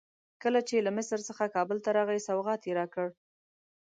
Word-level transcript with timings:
کله 0.43 0.59
چې 0.67 0.75
له 0.85 0.91
مصر 0.97 1.19
څخه 1.27 1.53
کابل 1.55 1.77
ته 1.85 1.89
راغی 1.97 2.19
سوغات 2.27 2.61
یې 2.67 2.73
راکړ. 2.79 3.07